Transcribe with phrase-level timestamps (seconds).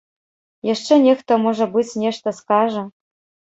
[0.69, 2.87] Яшчэ нехта, можа быць, нешта скажа.